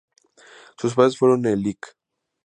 [0.79, 1.95] Sus padres fueron el Lic.